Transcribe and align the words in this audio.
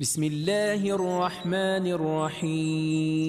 بسم 0.00 0.24
الله 0.24 0.80
الرحمن 0.96 1.86
الرحيم 1.92 3.20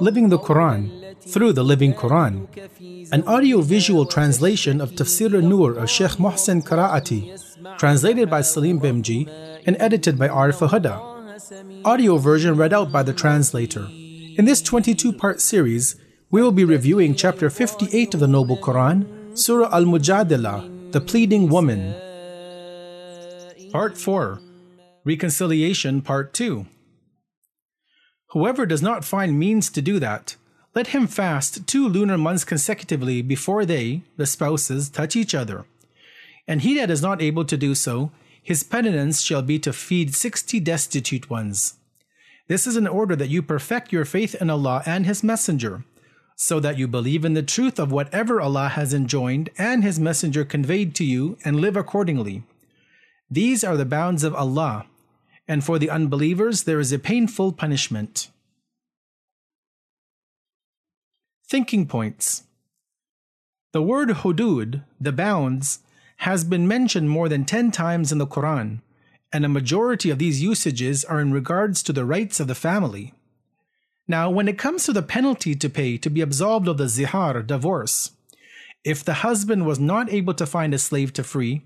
Living 0.00 0.28
the 0.28 0.36
Quran 0.38 0.90
through 1.22 1.54
the 1.54 1.64
Living 1.64 1.94
Quran, 1.94 2.46
an 3.10 3.22
audio-visual 3.26 4.04
translation 4.04 4.82
of 4.82 4.92
Tafsir 4.92 5.32
al-Nur 5.32 5.78
of 5.78 5.88
Sheikh 5.88 6.18
Mohsen 6.18 6.62
Karaati, 6.62 7.32
translated 7.78 8.28
by 8.28 8.40
Saleem 8.42 8.78
Bhimji 8.78 9.26
and 9.66 9.74
edited 9.80 10.18
by 10.18 10.28
Arif 10.28 10.60
Huda. 10.68 11.00
Audio 11.86 12.18
version 12.18 12.56
read 12.58 12.74
out 12.74 12.92
by 12.92 13.02
the 13.02 13.14
translator. 13.14 13.88
In 14.36 14.44
this 14.44 14.60
22-part 14.60 15.40
series, 15.40 15.96
we 16.30 16.42
will 16.42 16.52
be 16.52 16.66
reviewing 16.66 17.14
chapter 17.14 17.48
58 17.48 18.12
of 18.12 18.20
the 18.20 18.28
Noble 18.28 18.58
Quran, 18.58 19.06
Surah 19.32 19.70
Al-Mujadila, 19.72 20.92
the 20.92 21.00
pleading 21.00 21.48
woman. 21.48 21.94
Part 23.72 23.98
4 23.98 24.40
Reconciliation 25.04 26.00
Part 26.00 26.32
2 26.32 26.66
Whoever 28.30 28.64
does 28.64 28.80
not 28.80 29.04
find 29.04 29.38
means 29.38 29.68
to 29.70 29.82
do 29.82 29.98
that, 29.98 30.36
let 30.74 30.88
him 30.88 31.06
fast 31.06 31.66
two 31.66 31.86
lunar 31.86 32.16
months 32.16 32.44
consecutively 32.44 33.20
before 33.20 33.66
they, 33.66 34.02
the 34.16 34.24
spouses, 34.24 34.88
touch 34.88 35.16
each 35.16 35.34
other. 35.34 35.66
And 36.46 36.62
he 36.62 36.76
that 36.76 36.90
is 36.90 37.02
not 37.02 37.20
able 37.20 37.44
to 37.44 37.56
do 37.58 37.74
so, 37.74 38.10
his 38.42 38.62
penitence 38.62 39.20
shall 39.20 39.42
be 39.42 39.58
to 39.58 39.74
feed 39.74 40.14
sixty 40.14 40.60
destitute 40.60 41.28
ones. 41.28 41.74
This 42.46 42.66
is 42.66 42.76
in 42.76 42.86
order 42.86 43.14
that 43.16 43.28
you 43.28 43.42
perfect 43.42 43.92
your 43.92 44.06
faith 44.06 44.34
in 44.40 44.48
Allah 44.48 44.82
and 44.86 45.04
His 45.04 45.22
Messenger, 45.22 45.84
so 46.36 46.58
that 46.60 46.78
you 46.78 46.88
believe 46.88 47.26
in 47.26 47.34
the 47.34 47.42
truth 47.42 47.78
of 47.78 47.92
whatever 47.92 48.40
Allah 48.40 48.68
has 48.68 48.94
enjoined 48.94 49.50
and 49.58 49.84
His 49.84 50.00
Messenger 50.00 50.46
conveyed 50.46 50.94
to 50.94 51.04
you 51.04 51.36
and 51.44 51.60
live 51.60 51.76
accordingly. 51.76 52.44
These 53.30 53.62
are 53.62 53.76
the 53.76 53.84
bounds 53.84 54.24
of 54.24 54.34
Allah, 54.34 54.86
and 55.46 55.62
for 55.62 55.78
the 55.78 55.90
unbelievers 55.90 56.64
there 56.64 56.80
is 56.80 56.92
a 56.92 56.98
painful 56.98 57.52
punishment. 57.52 58.30
Thinking 61.46 61.86
points 61.86 62.44
The 63.72 63.82
word 63.82 64.08
hudud, 64.08 64.82
the 65.00 65.12
bounds, 65.12 65.80
has 66.18 66.42
been 66.42 66.66
mentioned 66.66 67.10
more 67.10 67.28
than 67.28 67.44
10 67.44 67.70
times 67.70 68.12
in 68.12 68.18
the 68.18 68.26
Quran, 68.26 68.80
and 69.32 69.44
a 69.44 69.48
majority 69.48 70.10
of 70.10 70.18
these 70.18 70.42
usages 70.42 71.04
are 71.04 71.20
in 71.20 71.32
regards 71.32 71.82
to 71.82 71.92
the 71.92 72.04
rights 72.04 72.40
of 72.40 72.48
the 72.48 72.54
family. 72.54 73.12
Now, 74.06 74.30
when 74.30 74.48
it 74.48 74.56
comes 74.56 74.84
to 74.84 74.92
the 74.94 75.02
penalty 75.02 75.54
to 75.54 75.68
pay 75.68 75.98
to 75.98 76.08
be 76.08 76.22
absolved 76.22 76.66
of 76.66 76.78
the 76.78 76.84
zihar, 76.84 77.46
divorce, 77.46 78.12
if 78.84 79.04
the 79.04 79.20
husband 79.20 79.66
was 79.66 79.78
not 79.78 80.10
able 80.10 80.32
to 80.34 80.46
find 80.46 80.72
a 80.72 80.78
slave 80.78 81.12
to 81.12 81.22
free, 81.22 81.62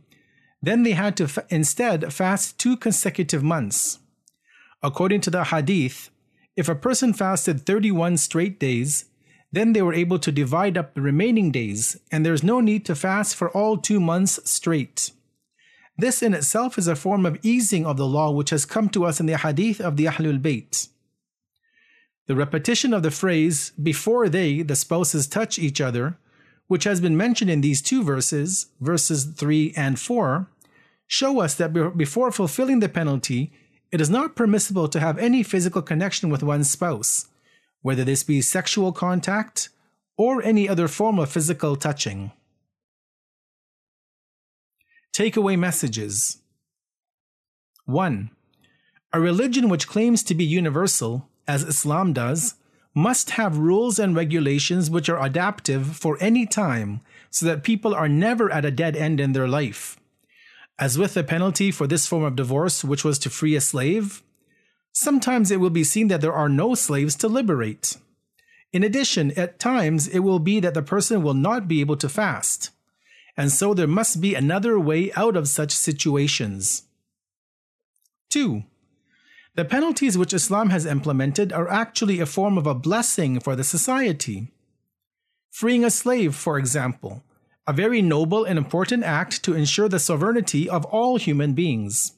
then 0.62 0.84
they 0.84 0.92
had 0.92 1.16
to 1.16 1.44
instead 1.48 2.12
fast 2.12 2.58
two 2.58 2.76
consecutive 2.76 3.42
months. 3.42 3.98
According 4.82 5.20
to 5.22 5.30
the 5.30 5.44
hadith, 5.44 6.10
if 6.56 6.68
a 6.68 6.74
person 6.74 7.12
fasted 7.12 7.66
31 7.66 8.18
straight 8.18 8.60
days, 8.60 9.06
then 9.50 9.72
they 9.72 9.82
were 9.82 9.94
able 9.94 10.18
to 10.18 10.32
divide 10.32 10.78
up 10.78 10.94
the 10.94 11.02
remaining 11.02 11.50
days, 11.50 11.98
and 12.10 12.24
there 12.24 12.32
is 12.32 12.42
no 12.42 12.60
need 12.60 12.84
to 12.86 12.94
fast 12.94 13.36
for 13.36 13.50
all 13.50 13.76
two 13.76 14.00
months 14.00 14.38
straight. 14.48 15.10
This 15.96 16.22
in 16.22 16.32
itself 16.32 16.78
is 16.78 16.88
a 16.88 16.96
form 16.96 17.26
of 17.26 17.38
easing 17.42 17.84
of 17.84 17.98
the 17.98 18.06
law 18.06 18.30
which 18.30 18.50
has 18.50 18.64
come 18.64 18.88
to 18.90 19.04
us 19.04 19.20
in 19.20 19.26
the 19.26 19.36
hadith 19.36 19.80
of 19.80 19.96
the 19.96 20.06
Ahlul 20.06 20.40
Bayt. 20.40 20.88
The 22.26 22.34
repetition 22.34 22.94
of 22.94 23.02
the 23.02 23.10
phrase, 23.10 23.72
before 23.82 24.28
they, 24.28 24.62
the 24.62 24.76
spouses, 24.76 25.26
touch 25.26 25.58
each 25.58 25.80
other, 25.80 26.16
which 26.66 26.84
has 26.84 27.00
been 27.00 27.16
mentioned 27.16 27.50
in 27.50 27.60
these 27.60 27.82
two 27.82 28.02
verses, 28.02 28.68
verses 28.80 29.24
3 29.24 29.74
and 29.76 29.98
4, 29.98 30.48
show 31.12 31.40
us 31.40 31.54
that 31.56 31.74
before 31.94 32.32
fulfilling 32.32 32.80
the 32.80 32.88
penalty, 32.88 33.52
it 33.90 34.00
is 34.00 34.08
not 34.08 34.34
permissible 34.34 34.88
to 34.88 34.98
have 34.98 35.18
any 35.18 35.42
physical 35.42 35.82
connection 35.82 36.30
with 36.30 36.42
one's 36.42 36.70
spouse, 36.70 37.28
whether 37.82 38.02
this 38.02 38.22
be 38.22 38.40
sexual 38.40 38.92
contact 38.92 39.68
or 40.16 40.42
any 40.42 40.66
other 40.66 40.88
form 40.88 41.18
of 41.18 41.30
physical 41.30 41.76
touching. 41.76 42.32
Takeaway 45.14 45.58
messages 45.58 46.38
1. 47.84 48.30
A 49.12 49.20
religion 49.20 49.68
which 49.68 49.88
claims 49.88 50.22
to 50.22 50.34
be 50.34 50.46
universal, 50.46 51.28
as 51.46 51.62
Islam 51.62 52.14
does, 52.14 52.54
must 52.94 53.32
have 53.32 53.58
rules 53.58 53.98
and 53.98 54.16
regulations 54.16 54.88
which 54.88 55.10
are 55.10 55.22
adaptive 55.22 55.94
for 55.94 56.16
any 56.22 56.46
time 56.46 57.02
so 57.28 57.44
that 57.44 57.64
people 57.64 57.94
are 57.94 58.08
never 58.08 58.50
at 58.50 58.64
a 58.64 58.70
dead 58.70 58.96
end 58.96 59.20
in 59.20 59.34
their 59.34 59.46
life. 59.48 59.98
As 60.78 60.98
with 60.98 61.14
the 61.14 61.22
penalty 61.22 61.70
for 61.70 61.86
this 61.86 62.06
form 62.06 62.24
of 62.24 62.36
divorce, 62.36 62.82
which 62.82 63.04
was 63.04 63.18
to 63.20 63.30
free 63.30 63.54
a 63.54 63.60
slave, 63.60 64.22
sometimes 64.92 65.50
it 65.50 65.60
will 65.60 65.70
be 65.70 65.84
seen 65.84 66.08
that 66.08 66.20
there 66.20 66.32
are 66.32 66.48
no 66.48 66.74
slaves 66.74 67.14
to 67.16 67.28
liberate. 67.28 67.96
In 68.72 68.82
addition, 68.82 69.32
at 69.38 69.58
times 69.58 70.08
it 70.08 70.20
will 70.20 70.38
be 70.38 70.58
that 70.60 70.74
the 70.74 70.82
person 70.82 71.22
will 71.22 71.34
not 71.34 71.68
be 71.68 71.80
able 71.80 71.96
to 71.98 72.08
fast, 72.08 72.70
and 73.36 73.52
so 73.52 73.74
there 73.74 73.86
must 73.86 74.20
be 74.20 74.34
another 74.34 74.78
way 74.78 75.12
out 75.12 75.36
of 75.36 75.48
such 75.48 75.72
situations. 75.72 76.84
2. 78.30 78.64
The 79.54 79.66
penalties 79.66 80.16
which 80.16 80.32
Islam 80.32 80.70
has 80.70 80.86
implemented 80.86 81.52
are 81.52 81.68
actually 81.68 82.20
a 82.20 82.26
form 82.26 82.56
of 82.56 82.66
a 82.66 82.74
blessing 82.74 83.38
for 83.38 83.54
the 83.54 83.64
society. 83.64 84.50
Freeing 85.50 85.84
a 85.84 85.90
slave, 85.90 86.34
for 86.34 86.58
example, 86.58 87.22
a 87.66 87.72
very 87.72 88.02
noble 88.02 88.44
and 88.44 88.58
important 88.58 89.04
act 89.04 89.42
to 89.44 89.54
ensure 89.54 89.88
the 89.88 89.98
sovereignty 89.98 90.68
of 90.68 90.84
all 90.86 91.16
human 91.16 91.52
beings. 91.52 92.12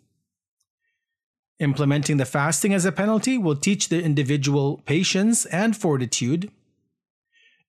Implementing 1.61 2.17
the 2.17 2.25
fasting 2.25 2.75
as 2.75 2.85
a 2.85 2.93
penalty 2.93 3.39
will 3.39 3.55
teach 3.55 3.89
the 3.89 4.03
individual 4.03 4.83
patience 4.87 5.47
and 5.47 5.77
fortitude. 5.77 6.51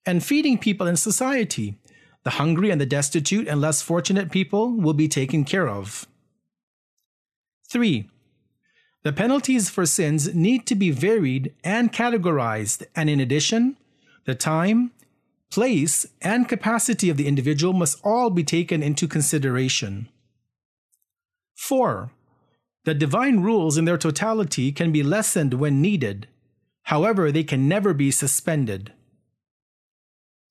And 0.06 0.24
feeding 0.24 0.58
people 0.58 0.88
in 0.88 0.98
society, 0.98 1.78
the 2.24 2.32
hungry 2.32 2.72
and 2.72 2.82
the 2.82 2.86
destitute 2.86 3.48
and 3.48 3.62
less 3.62 3.82
fortunate 3.82 4.32
people, 4.32 4.72
will 4.72 4.94
be 4.94 5.08
taken 5.08 5.44
care 5.44 5.68
of. 5.68 6.08
3. 7.70 8.10
The 9.04 9.14
penalties 9.14 9.70
for 9.70 9.86
sins 9.86 10.34
need 10.34 10.66
to 10.66 10.76
be 10.76 10.90
varied 10.90 11.54
and 11.64 11.94
categorized, 11.94 12.86
and 12.96 13.08
in 13.08 13.20
addition, 13.20 13.78
the 14.26 14.34
time, 14.34 14.92
place, 15.52 16.06
and 16.22 16.50
capacity 16.50 17.10
of 17.10 17.18
the 17.18 17.28
individual 17.28 17.74
must 17.74 18.00
all 18.04 18.30
be 18.30 18.44
taken 18.44 18.84
into 18.84 19.08
consideration. 19.08 20.10
4. 21.56 22.12
The 22.84 22.94
divine 22.94 23.40
rules 23.40 23.78
in 23.78 23.86
their 23.86 23.98
totality 23.98 24.72
can 24.72 24.92
be 24.92 25.04
lessened 25.04 25.56
when 25.56 25.82
needed, 25.82 26.28
however, 26.84 27.32
they 27.32 27.44
can 27.44 27.68
never 27.68 27.94
be 27.94 28.12
suspended. 28.12 28.94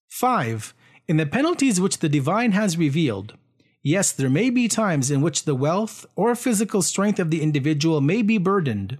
5. 0.08 0.74
In 1.06 1.16
the 1.16 1.26
penalties 1.26 1.80
which 1.80 1.98
the 1.98 2.08
divine 2.08 2.52
has 2.52 2.78
revealed, 2.78 3.34
Yes, 3.86 4.12
there 4.12 4.30
may 4.30 4.48
be 4.48 4.66
times 4.66 5.10
in 5.10 5.20
which 5.20 5.44
the 5.44 5.54
wealth 5.54 6.06
or 6.16 6.34
physical 6.34 6.80
strength 6.80 7.20
of 7.20 7.30
the 7.30 7.42
individual 7.42 8.00
may 8.00 8.22
be 8.22 8.38
burdened. 8.38 8.96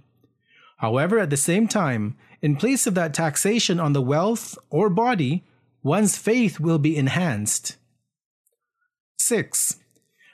However, 0.77 1.17
at 1.17 1.31
the 1.31 1.37
same 1.37 1.67
time, 1.67 2.15
in 2.39 2.55
place 2.55 2.85
of 2.85 2.93
that 2.93 3.11
taxation 3.11 3.79
on 3.79 3.93
the 3.93 4.01
wealth 4.01 4.55
or 4.69 4.91
body, 4.91 5.43
one's 5.85 6.17
faith 6.17 6.59
will 6.59 6.79
be 6.79 6.97
enhanced. 6.97 7.77
6. 9.19 9.77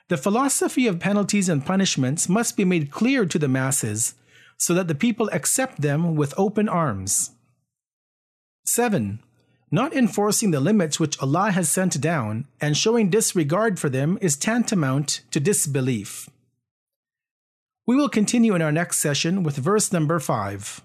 The 0.08 0.16
philosophy 0.16 0.88
of 0.88 1.00
penalties 1.00 1.50
and 1.50 1.66
punishments 1.66 2.30
must 2.30 2.56
be 2.56 2.64
made 2.64 2.90
clear 2.90 3.26
to 3.26 3.38
the 3.38 3.50
masses 3.50 4.16
so 4.58 4.74
that 4.74 4.88
the 4.88 4.96
people 4.96 5.30
accept 5.34 5.82
them 5.82 6.16
with 6.16 6.34
open 6.38 6.70
arms. 6.70 7.32
7. 8.66 9.20
Not 9.70 9.94
enforcing 9.94 10.52
the 10.52 10.62
limits 10.62 11.02
which 11.02 11.20
Allah 11.22 11.52
has 11.52 11.70
sent 11.70 12.00
down 12.00 12.48
and 12.62 12.78
showing 12.78 13.10
disregard 13.10 13.78
for 13.78 13.90
them 13.90 14.18
is 14.22 14.38
tantamount 14.38 15.20
to 15.32 15.42
disbelief. 15.42 16.30
We 17.86 17.98
will 17.98 18.10
continue 18.10 18.56
in 18.56 18.62
our 18.62 18.72
next 18.72 19.00
session 19.00 19.44
with 19.44 19.58
verse 19.58 19.92
number 19.92 20.20
5. 20.20 20.82